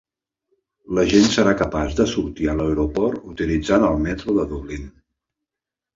[0.97, 4.93] La gent serà capaç de sortir a l'aeroport utilitzant el metro de Dublín.